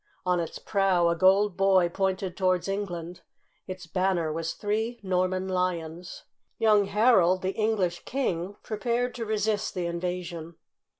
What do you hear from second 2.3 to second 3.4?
towards England.